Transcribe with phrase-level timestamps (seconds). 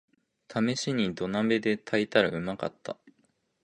[0.47, 2.97] ためしに土鍋で炊いたらうまかった